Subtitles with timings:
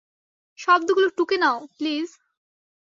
[0.59, 2.07] শব্দগুলো টুকে নাও, প্লিজ।